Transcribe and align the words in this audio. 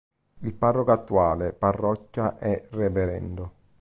Il 0.39 0.53
parroco 0.55 0.91
attuale 0.91 1.53
parrocchia 1.53 2.39
è 2.39 2.67
Rev. 2.71 3.49